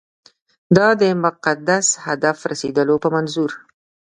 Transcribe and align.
دا 0.77 0.87
د 1.01 1.03
مقدس 1.23 1.87
هدف 2.05 2.37
رسېدلو 2.51 2.95
په 3.03 3.09
منظور. 3.15 3.51